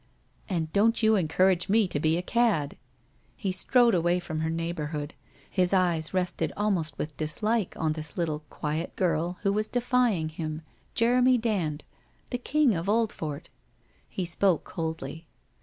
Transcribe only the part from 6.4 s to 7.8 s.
almost with dislike